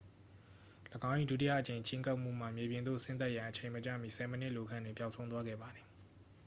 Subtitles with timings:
[1.09, 5.87] ၎င်း၏ ဒုတိယအကြိမ်ချဉ်းကပ်မှုမှ မြေပြင်သို့ဆင်းသက်ရန်အချိန်မကျမီ ဆယ်မိနစ်အလိုခန့်တွင် ပျောက်ဆုံးသွားခဲ့ပါသည်